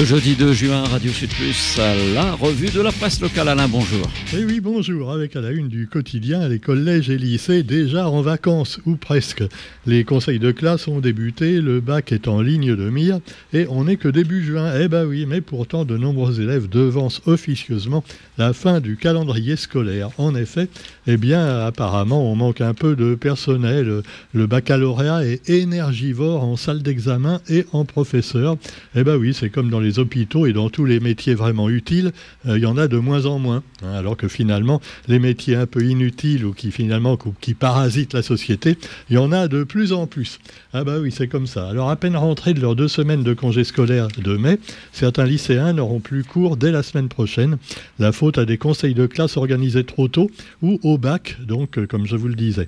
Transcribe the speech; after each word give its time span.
Le 0.00 0.06
jeudi 0.06 0.34
2 0.34 0.54
juin, 0.54 0.82
Radio 0.84 1.12
Sud 1.12 1.28
Plus, 1.28 1.78
la 2.14 2.32
revue 2.32 2.70
de 2.70 2.80
la 2.80 2.90
presse 2.90 3.20
locale. 3.20 3.48
Alain, 3.48 3.68
bonjour. 3.68 4.08
Eh 4.32 4.42
oui, 4.46 4.58
bonjour. 4.58 5.12
Avec 5.12 5.36
à 5.36 5.42
la 5.42 5.50
une 5.50 5.68
du 5.68 5.88
quotidien, 5.88 6.48
les 6.48 6.58
collèges 6.58 7.10
et 7.10 7.18
lycées 7.18 7.62
déjà 7.62 8.08
en 8.08 8.22
vacances, 8.22 8.80
ou 8.86 8.96
presque. 8.96 9.42
Les 9.84 10.04
conseils 10.04 10.38
de 10.38 10.52
classe 10.52 10.88
ont 10.88 11.00
débuté, 11.00 11.60
le 11.60 11.82
bac 11.82 12.12
est 12.12 12.28
en 12.28 12.40
ligne 12.40 12.74
de 12.74 12.88
mire, 12.88 13.20
et 13.52 13.66
on 13.68 13.84
n'est 13.84 13.98
que 13.98 14.08
début 14.08 14.42
juin. 14.42 14.72
Eh 14.80 14.88
ben 14.88 15.04
oui, 15.04 15.26
mais 15.28 15.42
pourtant, 15.42 15.84
de 15.84 15.98
nombreux 15.98 16.40
élèves 16.40 16.70
devancent 16.70 17.20
officieusement 17.26 18.02
la 18.38 18.54
fin 18.54 18.80
du 18.80 18.96
calendrier 18.96 19.56
scolaire. 19.56 20.08
En 20.16 20.34
effet, 20.34 20.70
eh 21.08 21.18
bien, 21.18 21.66
apparemment, 21.66 22.32
on 22.32 22.36
manque 22.36 22.62
un 22.62 22.72
peu 22.72 22.96
de 22.96 23.14
personnel. 23.16 24.00
Le 24.32 24.46
baccalauréat 24.46 25.26
est 25.26 25.50
énergivore 25.50 26.42
en 26.42 26.56
salle 26.56 26.80
d'examen 26.80 27.42
et 27.50 27.66
en 27.72 27.84
professeur. 27.84 28.56
Eh 28.94 29.04
ben 29.04 29.16
oui, 29.16 29.34
c'est 29.34 29.50
comme 29.50 29.68
dans 29.68 29.78
les 29.78 29.89
hôpitaux 29.98 30.46
et 30.46 30.52
dans 30.52 30.70
tous 30.70 30.84
les 30.84 31.00
métiers 31.00 31.34
vraiment 31.34 31.68
utiles, 31.68 32.12
euh, 32.46 32.58
il 32.58 32.62
y 32.62 32.66
en 32.66 32.76
a 32.76 32.88
de 32.88 32.98
moins 32.98 33.26
en 33.26 33.38
moins. 33.38 33.62
Hein, 33.82 33.92
alors 33.92 34.16
que 34.16 34.28
finalement, 34.28 34.80
les 35.08 35.18
métiers 35.18 35.56
un 35.56 35.66
peu 35.66 35.82
inutiles 35.82 36.44
ou 36.44 36.52
qui 36.52 36.70
finalement 36.70 37.18
qui 37.40 37.54
parasitent 37.54 38.14
la 38.14 38.22
société, 38.22 38.76
il 39.08 39.16
y 39.16 39.18
en 39.18 39.32
a 39.32 39.48
de 39.48 39.64
plus 39.64 39.92
en 39.92 40.06
plus. 40.06 40.38
Ah 40.72 40.84
bah 40.84 40.98
oui, 41.00 41.12
c'est 41.12 41.28
comme 41.28 41.46
ça. 41.46 41.68
Alors 41.68 41.90
à 41.90 41.96
peine 41.96 42.16
rentrés 42.16 42.54
de 42.54 42.60
leurs 42.60 42.76
deux 42.76 42.88
semaines 42.88 43.22
de 43.22 43.34
congé 43.34 43.64
scolaire 43.64 44.08
de 44.08 44.36
mai, 44.36 44.58
certains 44.92 45.24
lycéens 45.24 45.72
n'auront 45.72 46.00
plus 46.00 46.24
cours 46.24 46.56
dès 46.56 46.70
la 46.70 46.82
semaine 46.82 47.08
prochaine. 47.08 47.58
La 47.98 48.12
faute 48.12 48.38
à 48.38 48.44
des 48.44 48.58
conseils 48.58 48.94
de 48.94 49.06
classe 49.06 49.36
organisés 49.36 49.84
trop 49.84 50.08
tôt 50.08 50.30
ou 50.62 50.78
au 50.82 50.98
bac, 50.98 51.38
donc 51.46 51.78
euh, 51.78 51.86
comme 51.86 52.06
je 52.06 52.16
vous 52.16 52.28
le 52.28 52.34
disais 52.34 52.66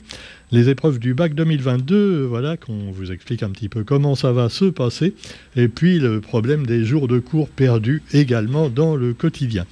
les 0.53 0.69
épreuves 0.69 0.99
du 0.99 1.15
bac 1.15 1.35
2022, 1.35 2.25
voilà, 2.25 2.59
qu'on 2.59 2.93
vous 2.93 3.11
explique 3.11 3.43
un 3.43 3.49
petit 3.49 3.71
peu 3.71 3.85
comment 3.85 4.15
ça 4.15 4.33
va 4.33 4.51
se 4.51 4.67
passer, 4.67 5.15
et 5.57 5.67
puis 5.67 5.99
le 5.99 6.21
problème 6.21 6.67
des 6.67 6.85
jours 6.85 7.09
de 7.09 7.12
cours 7.21 7.49
perdus 7.49 8.03
également 8.13 8.69
dans 8.69 8.97
le 8.97 9.15
quotidien. 9.15 9.67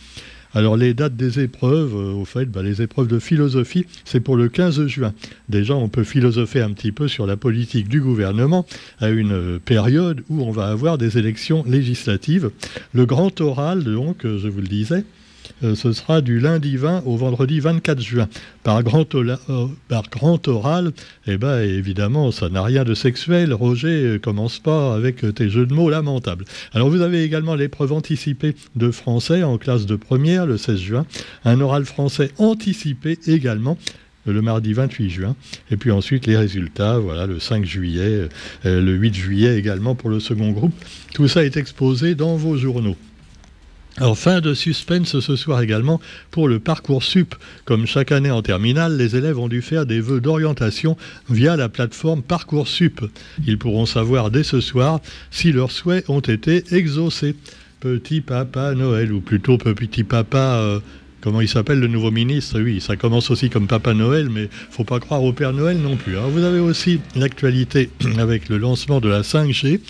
Alors 0.53 0.77
les 0.77 0.95
dates 0.95 1.17
des 1.17 1.41
épreuves, 1.41 1.95
euh, 1.95 2.13
au 2.13 2.25
fait, 2.25 2.47
bah, 2.47 2.63
les 2.63 2.83
épreuves 2.83 3.07
de 3.07 3.21
philosophie, 3.21 3.87
c'est 4.05 4.19
pour 4.19 4.37
le 4.37 4.49
15 4.49 4.87
juin. 4.87 5.15
Déjà, 5.49 5.75
on 5.75 5.89
peut 5.89 6.03
philosopher 6.03 6.61
un 6.61 6.73
petit 6.73 6.91
peu 6.91 7.07
sur 7.07 7.25
la 7.25 7.37
politique 7.37 7.89
du 7.89 8.01
gouvernement 8.01 8.67
à 8.99 9.11
une 9.11 9.33
euh, 9.33 9.59
période 9.65 10.23
où 10.29 10.43
on 10.43 10.51
va 10.51 10.67
avoir 10.67 10.99
des 10.99 11.19
élections 11.19 11.63
législatives. 11.67 12.51
Le 12.93 13.07
grand 13.07 13.41
oral, 13.41 13.85
donc, 13.85 14.25
euh, 14.25 14.39
je 14.39 14.49
vous 14.49 14.61
le 14.61 14.67
disais, 14.67 15.05
euh, 15.63 15.75
ce 15.75 15.93
sera 15.93 16.21
du 16.21 16.41
lundi 16.41 16.77
20 16.77 17.03
au 17.07 17.17
vendredi 17.17 17.61
24 17.61 18.01
juin. 18.01 18.29
Par 18.63 18.83
grand, 18.83 19.15
euh, 19.15 19.37
par 19.89 20.09
grand 20.11 20.47
oral, 20.49 20.93
eh 21.27 21.37
ben, 21.37 21.61
évidemment, 21.61 22.31
ça 22.31 22.49
n'a 22.49 22.63
rien 22.63 22.85
de 22.85 22.95
sexuel. 22.95 23.53
Roger, 23.53 23.89
euh, 23.89 24.19
commence 24.19 24.59
pas 24.59 24.95
avec 24.95 25.35
tes 25.35 25.51
jeux 25.51 25.67
de 25.67 25.75
mots 25.75 25.91
lamentables. 25.91 26.45
Alors, 26.73 26.89
vous 26.89 27.03
avez 27.03 27.23
également 27.25 27.55
l'épreuve 27.55 27.93
anticipée 27.93 28.55
de 28.77 28.91
français 28.91 29.43
en 29.43 29.59
classe 29.59 29.87
de 29.87 29.97
première 29.97 30.47
le 30.47 30.57
16 30.57 30.79
juin. 30.79 31.07
Un 31.45 31.61
oral 31.61 31.85
français 31.85 32.31
anticipé 32.39 33.19
également 33.27 33.77
le 34.27 34.43
mardi 34.43 34.73
28 34.73 35.11
juin. 35.11 35.37
Et 35.71 35.77
puis 35.77 35.91
ensuite, 35.91 36.27
les 36.27 36.37
résultats, 36.37 36.99
voilà, 36.99 37.27
le 37.27 37.41
5 37.41 37.65
juillet, 37.65 38.29
le 38.65 38.93
8 38.93 39.15
juillet 39.15 39.59
également 39.59 39.95
pour 39.95 40.11
le 40.11 40.21
second 40.21 40.51
groupe. 40.51 40.75
Tout 41.15 41.27
ça 41.27 41.43
est 41.45 41.57
exposé 41.57 42.15
dans 42.15 42.37
vos 42.37 42.57
journaux. 42.57 42.97
Alors, 44.01 44.17
fin 44.17 44.41
de 44.41 44.55
suspense 44.55 45.21
ce 45.21 45.37
soir 45.37 45.61
également 45.61 46.01
pour 46.31 46.49
le 46.49 46.59
parcours 46.59 47.03
sup. 47.03 47.35
Comme 47.67 47.87
chaque 47.87 48.13
année 48.13 48.31
en 48.31 48.41
terminale, 48.41 48.97
les 48.97 49.15
élèves 49.15 49.39
ont 49.39 49.47
dû 49.47 49.61
faire 49.61 49.85
des 49.85 50.01
vœux 50.01 50.23
d'orientation 50.23 50.97
via 51.29 51.55
la 51.55 51.69
plateforme 51.69 52.23
Parcoursup. 52.23 53.05
Ils 53.47 53.59
pourront 53.59 53.85
savoir 53.85 54.31
dès 54.31 54.43
ce 54.43 54.63
soir 54.63 55.01
si 55.31 55.53
leurs 55.53 55.71
souhaits 55.71 56.09
ont 56.09 56.21
été 56.21 56.65
exaucés. 56.75 57.37
Petit 57.81 58.23
papa 58.23 58.75
Noël, 58.75 59.13
ou 59.13 59.21
plutôt 59.21 59.59
petit 59.59 60.03
papa... 60.03 60.39
Euh, 60.63 60.81
comment 61.21 61.43
il 61.43 61.49
s'appelle 61.51 61.79
le 61.79 61.87
nouveau 61.87 62.11
ministre? 62.11 62.59
Oui, 62.59 62.81
ça 62.81 62.97
commence 62.97 63.31
aussi 63.31 63.51
comme 63.51 63.67
Papa 63.67 63.93
Noël, 63.93 64.31
mais 64.31 64.49
faut 64.71 64.85
pas 64.85 64.99
croire 64.99 65.23
au 65.23 65.35
Père 65.35 65.53
Noël 65.53 65.77
non 65.77 65.97
plus. 65.97 66.17
Alors 66.17 66.31
vous 66.31 66.45
avez 66.45 66.61
aussi 66.61 67.01
l'actualité 67.17 67.91
avec 68.19 68.49
le 68.49 68.57
lancement 68.57 69.01
de 69.01 69.11
la 69.11 69.21
5G. 69.21 69.81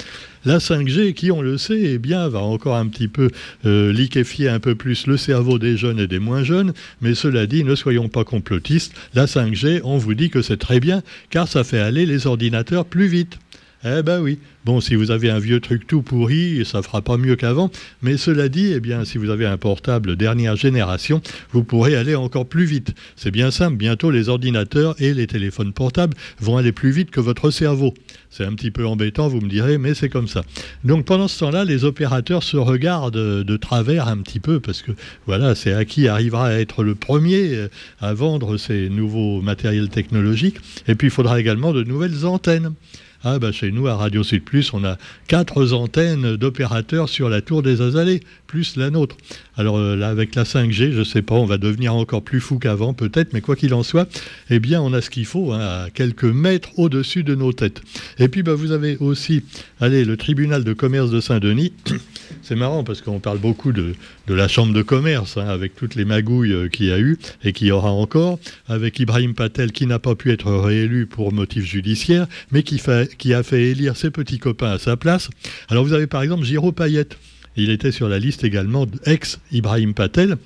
La 0.47 0.57
5G, 0.57 1.13
qui 1.13 1.31
on 1.31 1.43
le 1.43 1.59
sait, 1.59 1.81
eh 1.83 1.99
bien, 1.99 2.27
va 2.29 2.41
encore 2.41 2.77
un 2.77 2.87
petit 2.87 3.09
peu 3.09 3.29
euh, 3.67 3.93
liquéfier 3.93 4.49
un 4.49 4.59
peu 4.59 4.75
plus 4.75 5.07
le 5.07 5.19
cerveau 5.19 5.59
des 5.59 5.77
jeunes 5.77 6.01
et 6.01 6.07
des 6.07 6.19
moins 6.19 6.45
jeunes. 6.45 6.73
Mais 7.03 7.15
cela 7.15 7.47
dit, 7.47 7.63
ne 7.63 7.75
soyons 7.75 8.09
pas 8.09 8.25
complotistes. 8.25 8.95
La 9.13 9.27
5G, 9.27 9.83
on 9.85 9.99
vous 9.99 10.15
dit 10.15 10.31
que 10.31 10.41
c'est 10.41 10.57
très 10.57 10.81
bien, 10.81 11.03
car 11.29 11.47
ça 11.47 11.63
fait 11.63 11.79
aller 11.79 12.07
les 12.07 12.27
ordinateurs 12.27 12.87
plus 12.87 13.07
vite. 13.07 13.39
Eh 13.83 14.03
ben 14.03 14.21
oui. 14.21 14.39
Bon, 14.67 14.83
si 14.83 14.95
vous 14.95 15.11
avez 15.11 15.31
un 15.31 15.39
vieux 15.39 15.59
truc 15.59 15.87
tout 15.87 16.03
pourri, 16.03 16.67
ça 16.67 16.83
fera 16.83 17.01
pas 17.01 17.17
mieux 17.17 17.35
qu'avant. 17.35 17.71
Mais 18.03 18.19
cela 18.19 18.51
dit, 18.51 18.73
eh 18.75 18.81
bien, 18.81 19.07
si 19.07 19.17
vous 19.17 19.31
avez 19.31 19.47
un 19.47 19.57
portable 19.57 20.17
dernière 20.17 20.55
génération, 20.55 21.23
vous 21.53 21.65
pourrez 21.65 21.97
aller 21.97 22.15
encore 22.15 22.45
plus 22.45 22.67
vite. 22.67 22.93
C'est 23.17 23.31
bien 23.31 23.51
simple. 23.51 23.79
Bientôt, 23.79 24.11
les 24.11 24.29
ordinateurs 24.29 24.97
et 24.99 25.15
les 25.15 25.27
téléphones 25.27 25.73
portables 25.73 26.15
vont 26.41 26.59
aller 26.59 26.73
plus 26.73 26.91
vite 26.91 27.11
que 27.11 27.21
votre 27.21 27.51
cerveau. 27.51 27.95
C'est 28.29 28.45
un 28.45 28.53
petit 28.53 28.71
peu 28.71 28.87
embêtant, 28.87 29.29
vous 29.29 29.41
me 29.41 29.49
direz, 29.49 29.79
mais 29.79 29.95
c'est 29.95 30.11
comme 30.11 30.29
ça. 30.29 30.43
Donc, 30.85 31.07
pendant 31.07 31.27
ce 31.27 31.39
temps-là, 31.39 31.65
les 31.65 31.85
opérateurs 31.85 32.43
se 32.43 32.59
regardent 32.59 33.15
de 33.17 33.57
travers 33.57 34.09
un 34.09 34.19
petit 34.19 34.41
peu 34.41 34.61
parce 34.61 34.83
que, 34.83 34.93
voilà, 35.27 35.55
c'est 35.55 35.73
à 35.73 35.87
qui 35.87 36.07
arrivera 36.07 36.49
à 36.49 36.53
être 36.53 36.85
le 36.85 36.95
premier 36.95 37.55
euh, 37.55 37.69
à 38.03 38.13
vendre 38.13 38.59
ces 38.59 38.91
nouveaux 38.91 39.41
matériels 39.41 39.89
technologiques. 39.89 40.59
Et 40.87 40.95
puis, 40.97 41.07
il 41.07 41.11
faudra 41.11 41.41
également 41.41 41.73
de 41.73 41.83
nouvelles 41.83 42.27
antennes. 42.27 42.75
Ah 43.23 43.39
bah 43.39 43.53
chez 43.53 43.71
nous 43.71 43.87
à 43.87 43.97
Radio 43.97 44.23
Sud 44.23 44.45
Plus, 44.45 44.73
on 44.73 44.83
a 44.83 44.97
quatre 45.29 45.75
antennes 45.75 46.37
d'opérateurs 46.37 47.11
sur 47.11 47.29
la 47.29 47.43
tour 47.43 47.63
des 47.63 47.83
Azalées, 47.83 48.21
plus 48.51 48.77
la 48.77 48.91
nôtre. 48.91 49.17
Alors 49.57 49.79
euh, 49.79 49.95
là 49.95 50.09
avec 50.09 50.35
la 50.35 50.43
5G, 50.43 50.91
je 50.91 51.05
sais 51.05 51.23
pas, 51.23 51.37
on 51.37 51.45
va 51.45 51.57
devenir 51.57 51.95
encore 51.95 52.21
plus 52.21 52.41
fou 52.41 52.59
qu'avant 52.59 52.95
peut-être, 52.95 53.33
mais 53.33 53.41
quoi 53.41 53.55
qu'il 53.55 53.73
en 53.75 53.85
soit, 53.85 54.09
eh 54.51 54.59
bien 54.59 54.83
on 54.83 54.93
a 54.93 55.01
ce 55.01 55.09
qu'il 55.09 55.25
faut, 55.25 55.53
hein, 55.53 55.61
à 55.61 55.91
quelques 55.91 56.25
mètres 56.25 56.71
au-dessus 56.77 57.23
de 57.23 57.37
nos 57.37 57.53
têtes. 57.53 57.81
Et 58.19 58.27
puis 58.27 58.43
bah, 58.43 58.55
vous 58.55 58.73
avez 58.73 58.97
aussi, 58.97 59.45
allez, 59.81 60.05
le 60.05 60.17
tribunal 60.17 60.65
de 60.65 60.73
commerce 60.73 61.11
de 61.11 61.21
Saint-Denis. 61.21 61.73
C'est 62.43 62.57
marrant 62.57 62.83
parce 62.83 63.03
qu'on 63.03 63.21
parle 63.21 63.39
beaucoup 63.39 63.71
de, 63.73 63.95
la 64.27 64.49
chambre 64.49 64.73
de 64.73 64.83
commerce, 64.83 65.37
hein, 65.37 65.47
avec 65.47 65.77
toutes 65.77 65.95
les 65.95 66.05
magouilles 66.05 66.53
euh, 66.53 66.69
qu'il 66.69 66.87
y 66.87 66.93
a 66.93 66.99
eu 66.99 67.19
et 67.45 67.53
qu'il 67.53 67.69
y 67.69 67.73
aura 67.73 67.93
encore, 67.93 68.41
avec 68.67 68.99
Ibrahim 68.99 69.35
Patel 69.35 69.71
qui 69.71 69.87
n'a 69.87 70.01
pas 70.01 70.17
pu 70.17 70.33
être 70.33 70.51
réélu 70.53 71.07
pour 71.07 71.33
motif 71.33 71.65
judiciaire, 71.65 72.27
mais 72.51 72.65
qui, 72.65 72.81
qui 73.17 73.33
a 73.33 73.43
fait 73.45 73.63
élire 73.69 73.97
ses 73.97 74.11
petits 74.11 74.39
copains 74.39 74.73
à 74.73 74.79
sa 74.79 74.97
place. 74.97 75.31
Alors 75.69 75.85
vous 75.85 75.93
avez 75.93 76.09
par 76.09 76.23
exemple 76.23 76.45
Giro 76.45 76.73
Payette. 76.73 77.17
Il 77.57 77.71
était 77.71 77.93
sur 77.93 78.09
la 78.09 78.19
liste 78.19 78.45
également 78.45 78.87
ex-Ibrahim 79.05 79.95
Patel, 79.95 80.39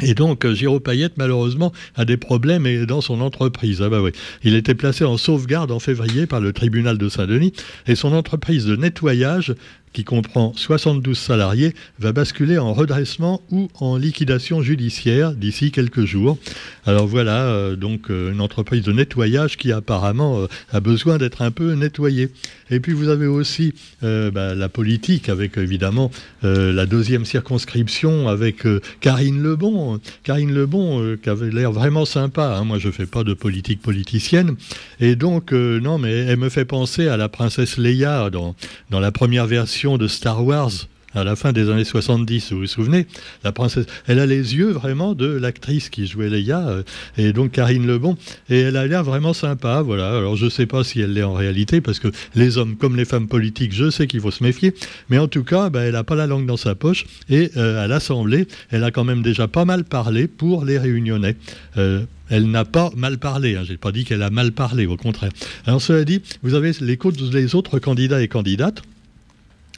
et 0.00 0.14
donc, 0.14 0.50
Giro 0.52 0.80
Payette, 0.80 1.16
malheureusement, 1.16 1.72
a 1.94 2.04
des 2.04 2.16
problèmes 2.16 2.86
dans 2.86 3.00
son 3.00 3.20
entreprise. 3.20 3.82
Ah 3.82 3.88
bah 3.88 4.00
oui. 4.00 4.10
Il 4.42 4.54
était 4.56 4.74
placé 4.74 5.04
en 5.04 5.16
sauvegarde 5.16 5.70
en 5.70 5.78
février 5.78 6.26
par 6.26 6.40
le 6.40 6.52
tribunal 6.52 6.98
de 6.98 7.08
Saint-Denis 7.08 7.52
et 7.86 7.94
son 7.94 8.12
entreprise 8.12 8.64
de 8.64 8.74
nettoyage 8.74 9.54
qui 9.92 10.04
comprend 10.04 10.52
72 10.56 11.16
salariés, 11.18 11.74
va 11.98 12.12
basculer 12.12 12.58
en 12.58 12.72
redressement 12.72 13.42
ou 13.50 13.68
en 13.78 13.96
liquidation 13.96 14.62
judiciaire 14.62 15.32
d'ici 15.32 15.70
quelques 15.70 16.04
jours. 16.04 16.38
Alors 16.86 17.06
voilà, 17.06 17.46
euh, 17.46 17.76
donc 17.76 18.10
euh, 18.10 18.32
une 18.32 18.40
entreprise 18.40 18.82
de 18.82 18.92
nettoyage 18.92 19.56
qui 19.56 19.72
apparemment 19.72 20.40
euh, 20.40 20.46
a 20.72 20.80
besoin 20.80 21.18
d'être 21.18 21.42
un 21.42 21.50
peu 21.50 21.74
nettoyée. 21.74 22.30
Et 22.70 22.80
puis 22.80 22.92
vous 22.92 23.08
avez 23.08 23.26
aussi 23.26 23.74
bah, 24.00 24.54
la 24.54 24.68
politique 24.70 25.28
avec 25.28 25.58
évidemment 25.58 26.10
la 26.42 26.86
deuxième 26.86 27.26
circonscription 27.26 28.28
avec 28.28 28.64
Karine 29.00 29.42
Lebon. 29.42 30.00
Karine 30.22 30.54
Lebon 30.54 31.18
qui 31.22 31.28
avait 31.28 31.50
l'air 31.50 31.70
vraiment 31.70 32.06
sympa. 32.06 32.56
Hein. 32.56 32.64
Moi 32.64 32.78
je 32.78 32.90
fais 32.90 33.04
pas 33.04 33.24
de 33.24 33.34
politique 33.34 33.82
politicienne. 33.82 34.56
Et 35.00 35.16
donc 35.16 35.52
non 35.52 35.98
mais 35.98 36.12
elle 36.12 36.38
me 36.38 36.48
fait 36.48 36.64
penser 36.64 37.08
à 37.08 37.18
la 37.18 37.28
princesse 37.28 37.76
Leia 37.76 38.30
dans, 38.30 38.56
dans 38.88 39.00
la 39.00 39.12
première 39.12 39.46
version 39.46 39.81
de 39.82 40.06
Star 40.06 40.44
Wars 40.44 40.70
à 41.14 41.24
la 41.24 41.36
fin 41.36 41.52
des 41.52 41.68
années 41.70 41.84
70, 41.84 42.52
vous 42.52 42.60
vous 42.60 42.66
souvenez, 42.66 43.06
la 43.44 43.52
princesse, 43.52 43.86
elle 44.06 44.18
a 44.18 44.26
les 44.26 44.54
yeux 44.56 44.70
vraiment 44.70 45.14
de 45.14 45.26
l'actrice 45.26 45.90
qui 45.90 46.06
jouait 46.06 46.30
Leia, 46.30 46.66
euh, 46.68 46.82
et 47.18 47.32
donc 47.32 47.52
Karine 47.52 47.86
Lebon, 47.86 48.16
et 48.48 48.60
elle 48.60 48.76
a 48.76 48.86
l'air 48.86 49.04
vraiment 49.04 49.32
sympa, 49.32 49.82
voilà. 49.82 50.16
Alors 50.16 50.36
je 50.36 50.46
ne 50.46 50.50
sais 50.50 50.66
pas 50.66 50.84
si 50.84 51.00
elle 51.00 51.12
l'est 51.12 51.22
en 51.22 51.34
réalité, 51.34 51.80
parce 51.80 51.98
que 51.98 52.08
les 52.34 52.56
hommes 52.58 52.76
comme 52.76 52.96
les 52.96 53.04
femmes 53.04 53.28
politiques, 53.28 53.74
je 53.74 53.90
sais 53.90 54.06
qu'il 54.06 54.20
faut 54.20 54.30
se 54.30 54.42
méfier, 54.42 54.74
mais 55.10 55.18
en 55.18 55.28
tout 55.28 55.44
cas, 55.44 55.68
bah, 55.68 55.82
elle 55.82 55.92
n'a 55.92 56.04
pas 56.04 56.14
la 56.14 56.26
langue 56.26 56.46
dans 56.46 56.56
sa 56.56 56.74
poche, 56.74 57.04
et 57.28 57.50
euh, 57.56 57.84
à 57.84 57.88
l'Assemblée, 57.88 58.46
elle 58.70 58.84
a 58.84 58.90
quand 58.90 59.04
même 59.04 59.22
déjà 59.22 59.48
pas 59.48 59.64
mal 59.64 59.84
parlé 59.84 60.28
pour 60.28 60.64
les 60.64 60.78
réunionnais. 60.78 61.36
Euh, 61.76 62.04
elle 62.30 62.50
n'a 62.50 62.64
pas 62.64 62.90
mal 62.96 63.18
parlé. 63.18 63.56
Hein. 63.56 63.62
Je 63.66 63.72
n'ai 63.72 63.76
pas 63.76 63.92
dit 63.92 64.04
qu'elle 64.04 64.22
a 64.22 64.30
mal 64.30 64.52
parlé, 64.52 64.86
au 64.86 64.96
contraire. 64.96 65.32
Alors, 65.66 65.82
cela 65.82 66.02
dit, 66.04 66.22
vous 66.42 66.54
avez 66.54 66.72
les, 66.80 66.98
les 67.30 67.54
autres 67.54 67.78
candidats 67.78 68.22
et 68.22 68.28
candidates 68.28 68.82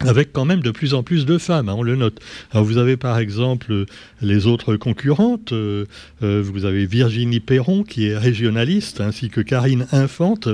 avec 0.00 0.32
quand 0.32 0.44
même 0.44 0.61
de 0.61 0.70
plus 0.70 0.93
en 0.93 1.02
plus 1.02 1.25
de 1.25 1.38
femmes, 1.38 1.69
hein, 1.69 1.75
on 1.76 1.82
le 1.82 1.96
note. 1.96 2.20
Alors 2.50 2.64
vous 2.64 2.79
avez 2.79 2.96
par 2.96 3.19
exemple 3.19 3.87
les 4.20 4.46
autres 4.46 4.76
concurrentes, 4.76 5.52
euh, 5.52 5.87
euh, 6.23 6.43
vous 6.44 6.64
avez 6.64 6.85
Virginie 6.85 7.41
Perron 7.41 7.85
qui 7.85 8.08
est 8.08 8.17
régionaliste, 8.17 9.00
ainsi 9.00 9.31
que 9.31 9.41
Karine 9.41 9.87
Infante, 9.93 10.49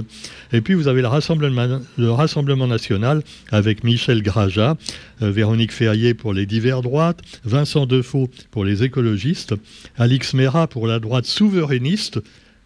et 0.53 0.61
puis 0.61 0.75
vous 0.75 0.89
avez 0.89 1.01
le 1.01 1.09
Rassemblement, 1.09 1.81
le 1.97 2.11
Rassemblement 2.11 2.67
national 2.67 3.23
avec 3.51 3.83
Michel 3.83 4.23
Graja, 4.23 4.77
euh, 5.23 5.31
Véronique 5.31 5.73
Ferrier 5.73 6.15
pour 6.15 6.35
les 6.35 6.47
divers 6.47 6.83
droites, 6.83 7.21
Vincent 7.45 7.87
Defoe 7.87 8.29
pour 8.51 8.65
les 8.65 8.85
écologistes, 8.85 9.55
Alix 9.97 10.35
Mera 10.35 10.67
pour 10.67 10.87
la 10.87 11.01
droite 11.01 11.25
souverainiste, 11.25 12.21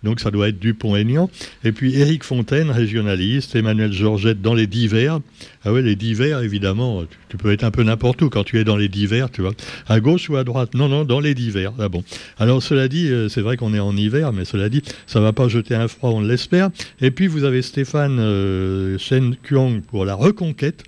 donc 0.05 0.21
ça 0.21 0.31
doit 0.31 0.49
être 0.49 0.59
Dupont-Aignan. 0.59 1.31
Et 1.65 1.73
puis 1.73 1.99
Éric 1.99 2.23
Fontaine, 2.23 2.71
régionaliste, 2.71 3.57
Emmanuel 3.57 3.93
Georgette 3.93 4.41
dans 4.41 4.55
les 4.55 4.67
divers. 4.67 5.21
Ah 5.65 5.73
ouais, 5.73 5.83
les 5.83 5.97
divers, 5.97 6.41
évidemment, 6.41 7.05
tu, 7.29 7.37
peux 7.37 7.53
être 7.53 7.65
un 7.65 7.71
peu 7.71 7.83
n'importe 7.83 8.23
où 8.23 8.29
quand 8.29 8.45
tu 8.45 8.61
es 8.61 8.65
dans 8.65 8.77
les 8.77 8.89
divers, 8.89 9.31
tu 9.31 9.41
vois. 9.41 9.53
À 9.89 9.99
gauche 10.01 10.29
ou 10.29 10.37
à 10.37 10.45
droite? 10.45 10.75
Non, 10.75 10.89
non, 10.89 11.05
dans 11.05 11.21
les 11.21 11.35
divers. 11.35 11.73
Ah 11.79 11.89
bon. 11.89 12.05
Alors 12.39 12.63
cela 12.63 12.87
dit, 12.87 13.09
euh, 13.09 13.29
c'est 13.29 13.41
vrai 13.41 13.57
qu'on 13.57 13.75
est 13.75 13.81
en 13.81 13.97
hiver, 13.97 14.33
mais 14.33 14.45
cela 14.45 14.69
dit, 14.69 14.83
ça 15.07 15.21
va 15.21 15.33
pas 15.33 15.49
jeter 15.49 15.75
un 15.75 15.89
froid, 15.89 16.11
on 16.11 16.21
l'espère. 16.21 16.71
Et 17.01 17.11
puis 17.11 17.27
vous 17.27 17.45
avez 17.45 17.63
Stéphane 17.63 18.19
euh, 18.21 18.99
Shen 18.99 19.37
Kuang 19.43 19.81
pour 19.81 20.05
la 20.05 20.15
reconquête. 20.15 20.85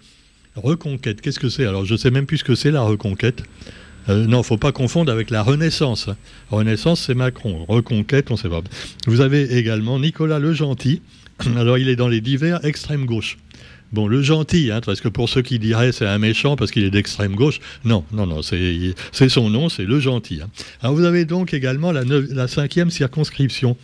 Reconquête, 0.54 1.20
qu'est-ce 1.20 1.40
que 1.40 1.48
c'est? 1.48 1.66
Alors 1.66 1.84
je 1.84 1.96
sais 1.96 2.10
même 2.10 2.26
plus 2.26 2.38
ce 2.38 2.44
que 2.44 2.54
c'est 2.54 2.70
la 2.70 2.82
reconquête. 2.82 3.42
Euh, 4.08 4.26
non, 4.26 4.42
faut 4.42 4.56
pas 4.56 4.72
confondre 4.72 5.10
avec 5.12 5.30
la 5.30 5.42
Renaissance. 5.42 6.08
Renaissance, 6.50 7.00
c'est 7.00 7.14
Macron. 7.14 7.64
Reconquête, 7.68 8.30
on 8.30 8.34
ne 8.34 8.38
sait 8.38 8.48
pas. 8.48 8.62
Vous 9.06 9.20
avez 9.20 9.56
également 9.56 9.98
Nicolas 9.98 10.38
Le 10.38 10.52
Gentil. 10.52 11.02
Alors, 11.56 11.78
il 11.78 11.88
est 11.88 11.96
dans 11.96 12.08
les 12.08 12.20
divers 12.20 12.64
extrême 12.64 13.06
gauche. 13.06 13.38
Bon, 13.92 14.08
le 14.08 14.20
gentil, 14.20 14.72
hein, 14.72 14.80
parce 14.84 15.00
que 15.00 15.08
pour 15.08 15.28
ceux 15.28 15.42
qui 15.42 15.60
diraient 15.60 15.92
c'est 15.92 16.06
un 16.06 16.18
méchant 16.18 16.56
parce 16.56 16.72
qu'il 16.72 16.82
est 16.82 16.90
d'extrême 16.90 17.36
gauche, 17.36 17.60
non, 17.84 18.04
non, 18.12 18.26
non, 18.26 18.42
c'est 18.42 19.28
son 19.28 19.48
nom, 19.48 19.68
c'est 19.68 19.84
le 19.84 20.00
gentil. 20.00 20.40
Hein. 20.42 20.48
Alors 20.82 20.96
vous 20.96 21.04
avez 21.04 21.24
donc 21.24 21.54
également 21.54 21.92
la, 21.92 22.02
la 22.04 22.48
cinquième 22.48 22.90
circonscription 22.90 23.76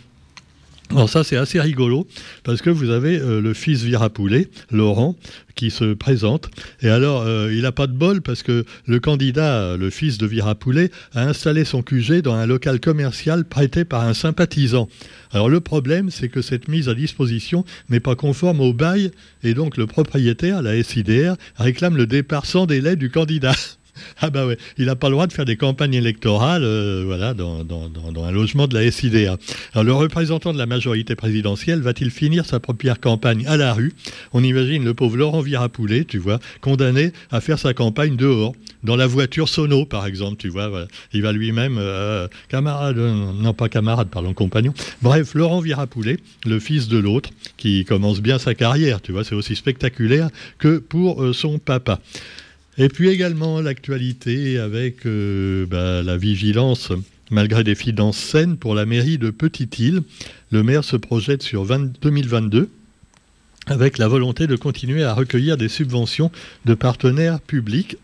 alors 0.95 1.09
ça 1.09 1.25
c'est 1.25 1.37
assez 1.37 1.59
rigolo 1.59 2.07
parce 2.45 2.61
que 2.61 2.69
vous 2.69 2.91
avez 2.91 3.19
euh, 3.19 3.41
le 3.41 3.55
fils 3.55 3.83
Virapoulet, 3.83 4.49
Laurent, 4.71 5.17
qui 5.55 5.71
se 5.71 5.95
présente. 5.95 6.51
Et 6.83 6.89
alors 6.89 7.23
euh, 7.23 7.53
il 7.53 7.63
n'a 7.63 7.73
pas 7.73 7.87
de 7.87 7.93
bol 7.93 8.21
parce 8.21 8.43
que 8.43 8.65
le 8.87 9.01
candidat, 9.01 9.77
le 9.77 9.91
fils 9.91 10.19
de 10.19 10.27
Virapoulet, 10.27 10.91
a 11.15 11.23
installé 11.23 11.65
son 11.65 11.83
QG 11.83 12.21
dans 12.21 12.35
un 12.35 12.47
local 12.47 12.79
commercial 12.79 13.45
prêté 13.47 13.85
par 13.85 14.03
un 14.03 14.15
sympathisant. 14.15 14.89
Alors 15.31 15.49
le 15.49 15.61
problème 15.61 16.11
c'est 16.11 16.29
que 16.29 16.43
cette 16.43 16.69
mise 16.69 16.89
à 16.89 16.95
disposition 16.95 17.65
n'est 17.89 18.01
pas 18.01 18.15
conforme 18.15 18.61
au 18.61 18.75
bail 18.75 19.11
et 19.43 19.55
donc 19.55 19.79
le 19.79 19.87
propriétaire, 19.87 20.61
la 20.61 20.83
SIDR, 20.83 21.37
réclame 21.57 21.97
le 21.97 22.07
départ 22.07 22.45
sans 22.45 22.67
délai 22.67 22.97
du 22.97 23.11
candidat. 23.11 23.55
Ah 24.21 24.31
bah 24.31 24.47
ouais, 24.47 24.57
il 24.79 24.87
n'a 24.87 24.97
pas 24.97 25.09
le 25.09 25.15
droit 25.15 25.27
de 25.27 25.33
faire 25.33 25.45
des 25.45 25.57
campagnes 25.57 25.95
électorales 25.95 26.63
euh, 26.65 27.03
voilà, 27.05 27.35
dans, 27.35 27.65
un 28.25 28.31
logement 28.31 28.67
de 28.67 28.75
la 28.75 28.91
SIDA. 28.91 29.37
Alors 29.73 29.85
le 29.85 29.93
représentant 29.93 30.53
de 30.53 30.59
la 30.59 30.67
majorité 30.67 31.17
présidentielle 31.17 31.81
va-t-il 31.81 32.11
finir 32.11 32.45
sa 32.45 32.61
première 32.61 33.01
campagne 33.01 33.45
à 33.47 33.57
la 33.57 33.73
rue? 33.73 33.93
On 34.33 34.45
imagine 34.45 34.85
le 34.85 34.95
pauvre 34.95 35.17
Laurent 35.17 35.41
Virapoulet, 35.41 36.05
tu 36.05 36.19
vois, 36.19 36.39
condamné 36.61 37.13
à 37.31 37.41
faire 37.41 37.59
sa 37.59 37.75
campagne 37.75 38.17
dehors, 38.17 38.55
dans 38.83 38.97
la 38.97 39.07
voiture 39.07 39.49
sono 39.49 39.85
par 39.85 40.07
exemple, 40.07 40.37
tu 40.37 40.49
vois. 40.49 40.87
Il 41.13 41.23
va 41.23 41.33
lui-même, 41.33 41.77
euh, 41.79 42.29
camarade, 42.49 42.99
euh, 42.99 43.33
non 43.33 43.55
pas 43.55 43.69
camarade, 43.69 44.09
pardon, 44.09 44.35
compagnon. 44.35 44.73
Bref, 45.03 45.35
Laurent 45.35 45.61
Virapoulet, 45.61 46.19
le 46.47 46.61
fils 46.61 46.89
de 46.89 46.99
l'autre, 46.99 47.31
qui 47.57 47.85
commence 47.85 48.21
bien 48.21 48.39
sa 48.39 48.55
carrière, 48.55 49.01
tu 49.01 49.13
vois, 49.13 49.25
c'est 49.25 49.35
aussi 49.35 49.57
spectaculaire 49.57 50.29
que 50.59 50.79
pour 50.79 51.35
son 51.35 51.59
papa. 51.59 52.01
Et 52.79 52.89
puis 52.89 53.09
également 53.09 53.61
l'actualité 53.61 54.59
avec 54.59 55.05
euh, 55.05 55.67
bah, 55.67 56.03
la 56.03 56.17
vigilance, 56.17 56.91
malgré 57.31 57.65
des 57.65 57.75
finances 57.75 58.17
saines 58.17 58.57
pour 58.57 58.75
la 58.75 58.87
mairie 58.87 59.19
de 59.19 59.31
Petite-Île. 59.31 60.03
Le 60.51 60.63
maire 60.63 60.85
se 60.85 60.97
projette 60.97 61.43
sur 61.43 61.67
2022 61.67 62.71
avec 63.67 63.99
la 63.99 64.09
volonté 64.09 64.47
de 64.47 64.57
continuer 64.57 65.05
à 65.05 65.15
recueillir 65.15 65.57
des 65.57 65.69
subventions 65.69 66.31
de 66.65 66.75
partenaires 66.75 67.41
publics. 67.41 67.97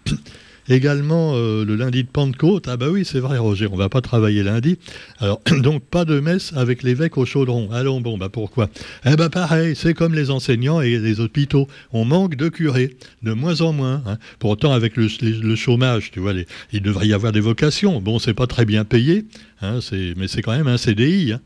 Également 0.68 1.32
euh, 1.34 1.64
le 1.64 1.76
lundi 1.76 2.04
de 2.04 2.08
Pentecôte. 2.08 2.68
Ah 2.68 2.76
bah 2.76 2.88
oui, 2.90 3.04
c'est 3.04 3.20
vrai, 3.20 3.38
Roger, 3.38 3.68
on 3.70 3.76
va 3.76 3.88
pas 3.88 4.00
travailler 4.00 4.42
lundi. 4.42 4.78
Alors 5.18 5.40
donc 5.62 5.82
pas 5.82 6.04
de 6.04 6.20
messe 6.20 6.52
avec 6.54 6.82
l'évêque 6.82 7.16
au 7.16 7.24
chaudron. 7.24 7.70
Allons 7.72 8.00
bon, 8.00 8.18
bah 8.18 8.28
pourquoi? 8.28 8.68
Eh 9.06 9.16
bah 9.16 9.30
pareil, 9.30 9.74
c'est 9.74 9.94
comme 9.94 10.14
les 10.14 10.30
enseignants 10.30 10.80
et 10.80 10.98
les 10.98 11.20
hôpitaux. 11.20 11.68
On 11.92 12.04
manque 12.04 12.36
de 12.36 12.48
curés, 12.48 12.96
de 13.22 13.32
moins 13.32 13.60
en 13.60 13.72
moins. 13.72 14.02
Hein. 14.06 14.18
Pourtant 14.38 14.72
avec 14.72 14.96
le, 14.96 15.08
chômage, 15.56 16.10
tu 16.10 16.20
vois, 16.20 16.32
il 16.72 16.82
devrait 16.82 17.06
y 17.06 17.14
avoir 17.14 17.32
des 17.32 17.40
vocations. 17.40 18.00
Bon, 18.00 18.18
c'est 18.18 18.34
pas 18.34 18.46
très 18.46 18.64
bien 18.64 18.84
payé, 18.84 19.24
hein, 19.62 19.80
mais 20.16 20.28
c'est 20.28 20.42
quand 20.42 20.56
même 20.56 20.68
un 20.68 20.76
CDI. 20.76 21.32
Hein. 21.32 21.40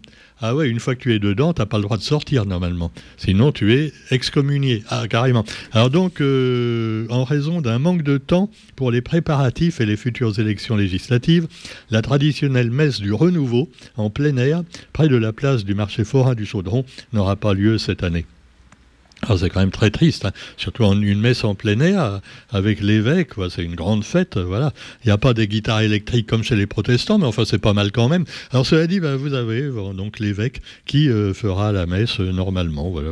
Ah 0.44 0.56
ouais, 0.56 0.68
une 0.68 0.80
fois 0.80 0.96
que 0.96 1.00
tu 1.00 1.14
es 1.14 1.20
dedans, 1.20 1.52
tu 1.52 1.60
n'as 1.60 1.66
pas 1.66 1.76
le 1.76 1.84
droit 1.84 1.96
de 1.96 2.02
sortir 2.02 2.46
normalement. 2.46 2.90
Sinon, 3.16 3.52
tu 3.52 3.74
es 3.74 3.92
excommunié. 4.10 4.82
Ah, 4.88 5.06
carrément. 5.08 5.44
Alors 5.70 5.88
donc, 5.88 6.20
euh, 6.20 7.06
en 7.10 7.22
raison 7.22 7.60
d'un 7.60 7.78
manque 7.78 8.02
de 8.02 8.18
temps 8.18 8.50
pour 8.74 8.90
les 8.90 9.02
préparatifs 9.02 9.80
et 9.80 9.86
les 9.86 9.96
futures 9.96 10.40
élections 10.40 10.74
législatives, 10.74 11.46
la 11.90 12.02
traditionnelle 12.02 12.72
messe 12.72 13.00
du 13.00 13.12
renouveau 13.12 13.70
en 13.96 14.10
plein 14.10 14.36
air, 14.36 14.64
près 14.92 15.08
de 15.08 15.16
la 15.16 15.32
place 15.32 15.64
du 15.64 15.74
marché 15.76 16.02
forain 16.02 16.34
du 16.34 16.44
Chaudron, 16.44 16.84
n'aura 17.12 17.36
pas 17.36 17.54
lieu 17.54 17.78
cette 17.78 18.02
année. 18.02 18.26
Alors 19.22 19.38
c'est 19.38 19.50
quand 19.50 19.60
même 19.60 19.70
très 19.70 19.90
triste, 19.90 20.24
hein. 20.24 20.32
surtout 20.56 20.84
une 20.84 21.20
messe 21.20 21.44
en 21.44 21.54
plein 21.54 21.78
air 21.78 22.20
avec 22.50 22.80
l'évêque, 22.80 23.30
c'est 23.50 23.62
une 23.62 23.76
grande 23.76 24.02
fête, 24.04 24.36
voilà. 24.36 24.72
Il 25.04 25.08
n'y 25.08 25.12
a 25.12 25.18
pas 25.18 25.32
des 25.32 25.46
guitares 25.46 25.80
électriques 25.80 26.26
comme 26.26 26.42
chez 26.42 26.56
les 26.56 26.66
protestants, 26.66 27.18
mais 27.18 27.26
enfin 27.26 27.44
c'est 27.44 27.60
pas 27.60 27.72
mal 27.72 27.92
quand 27.92 28.08
même. 28.08 28.24
Alors 28.50 28.66
cela 28.66 28.88
dit, 28.88 28.98
ben, 28.98 29.14
vous 29.14 29.34
avez 29.34 29.70
donc 29.94 30.18
l'évêque 30.18 30.60
qui 30.86 31.08
euh, 31.08 31.32
fera 31.34 31.70
la 31.70 31.86
messe 31.86 32.18
euh, 32.18 32.32
normalement. 32.32 32.90
Voilà. 32.90 33.10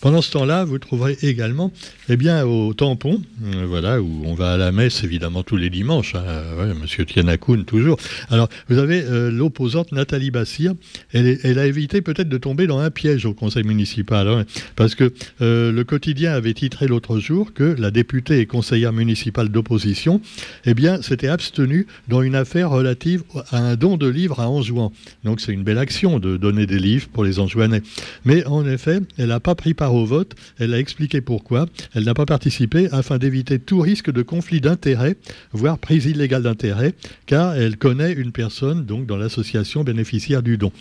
Pendant 0.00 0.22
ce 0.22 0.30
temps-là, 0.32 0.64
vous 0.64 0.78
trouverez 0.78 1.18
également, 1.22 1.72
eh 2.08 2.16
bien, 2.16 2.44
au 2.44 2.72
tampon, 2.72 3.20
euh, 3.44 3.64
voilà, 3.66 4.00
où 4.00 4.22
on 4.24 4.34
va 4.34 4.52
à 4.52 4.56
la 4.56 4.70
messe 4.70 5.02
évidemment 5.02 5.42
tous 5.42 5.56
les 5.56 5.70
dimanches. 5.70 6.14
Hein, 6.14 6.24
ouais, 6.58 6.74
Monsieur 6.74 7.04
Tianakoun 7.04 7.64
toujours. 7.64 7.98
Alors 8.30 8.48
vous 8.68 8.78
avez 8.78 9.02
l'opposante 9.30 9.92
Nathalie 9.92 10.30
Bassir. 10.30 10.74
Elle, 11.12 11.38
elle, 11.42 11.58
a 11.58 11.66
évité 11.66 12.02
peut-être 12.02 12.28
de 12.28 12.38
tomber 12.38 12.66
dans 12.66 12.78
un 12.78 12.90
piège 12.90 13.26
au 13.26 13.34
conseil 13.34 13.64
municipal, 13.64 14.28
hein, 14.28 14.44
parce 14.76 14.94
que 14.94 15.12
euh, 15.40 15.72
le 15.72 15.84
quotidien 15.84 16.32
avait 16.32 16.54
titré 16.54 16.86
l'autre 16.86 17.18
jour 17.18 17.52
que 17.52 17.74
la 17.78 17.90
députée 17.90 18.40
et 18.40 18.46
conseillère 18.46 18.92
municipale 18.92 19.48
d'opposition 19.48 20.20
eh 20.64 20.74
s'était 21.02 21.28
abstenue 21.28 21.86
dans 22.08 22.22
une 22.22 22.34
affaire 22.34 22.70
relative 22.70 23.22
à 23.50 23.58
un 23.58 23.76
don 23.76 23.96
de 23.96 24.08
livres 24.08 24.40
à 24.40 24.48
Anjouan. 24.48 24.92
Donc 25.24 25.40
c'est 25.40 25.52
une 25.52 25.62
belle 25.62 25.78
action 25.78 26.18
de 26.18 26.36
donner 26.36 26.66
des 26.66 26.78
livres 26.78 27.08
pour 27.12 27.24
les 27.24 27.38
Anjouanais. 27.38 27.82
Mais 28.24 28.44
en 28.46 28.66
effet, 28.66 29.00
elle 29.18 29.28
n'a 29.28 29.40
pas 29.40 29.54
pris 29.54 29.74
part 29.74 29.94
au 29.94 30.04
vote, 30.04 30.34
elle 30.58 30.74
a 30.74 30.78
expliqué 30.78 31.20
pourquoi, 31.20 31.66
elle 31.94 32.04
n'a 32.04 32.14
pas 32.14 32.26
participé 32.26 32.88
afin 32.92 33.18
d'éviter 33.18 33.58
tout 33.58 33.80
risque 33.80 34.10
de 34.10 34.22
conflit 34.22 34.60
d'intérêts, 34.60 35.16
voire 35.52 35.78
prise 35.78 36.06
illégale 36.06 36.42
d'intérêts, 36.42 36.94
car 37.26 37.54
elle 37.54 37.76
connaît 37.76 38.12
une 38.12 38.32
personne 38.32 38.84
donc 38.84 39.06
dans 39.06 39.16
l'association 39.16 39.84
bénéficiaire 39.84 40.42
du 40.42 40.56
don. 40.56 40.72